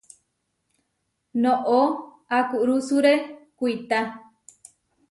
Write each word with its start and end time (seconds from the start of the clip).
Noʼó 1.41 1.79
akurusuré 2.37 3.13
kuitá. 3.57 3.97